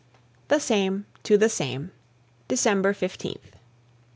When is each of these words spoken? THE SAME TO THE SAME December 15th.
THE 0.47 0.57
SAME 0.59 1.05
TO 1.21 1.37
THE 1.37 1.47
SAME 1.47 1.91
December 2.47 2.91
15th. 2.91 3.53